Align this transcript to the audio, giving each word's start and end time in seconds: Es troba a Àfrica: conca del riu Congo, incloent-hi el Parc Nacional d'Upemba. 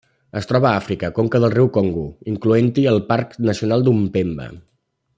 Es 0.39 0.47
troba 0.51 0.67
a 0.69 0.79
Àfrica: 0.79 1.09
conca 1.17 1.41
del 1.43 1.53
riu 1.57 1.69
Congo, 1.77 2.05
incloent-hi 2.33 2.89
el 2.95 2.99
Parc 3.13 3.39
Nacional 3.51 3.89
d'Upemba. 3.89 4.53